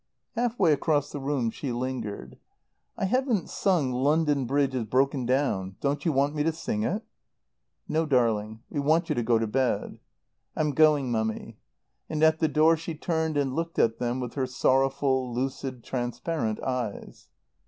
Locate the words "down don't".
5.27-6.05